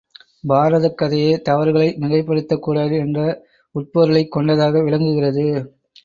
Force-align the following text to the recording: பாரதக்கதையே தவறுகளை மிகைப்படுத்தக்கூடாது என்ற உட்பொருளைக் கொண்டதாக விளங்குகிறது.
பாரதக்கதையே 0.43 1.33
தவறுகளை 1.41 1.89
மிகைப்படுத்தக்கூடாது 1.99 2.95
என்ற 2.97 3.19
உட்பொருளைக் 3.75 4.31
கொண்டதாக 4.31 4.81
விளங்குகிறது. 4.81 5.45